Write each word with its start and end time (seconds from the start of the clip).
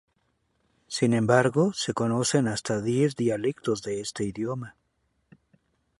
Sin 0.87 1.13
embargo 1.13 1.73
se 1.73 1.93
conocen 1.93 2.47
hasta 2.47 2.81
diez 2.81 3.15
dialectos 3.15 3.83
de 3.83 3.99
este 4.01 4.23
idioma. 4.23 4.75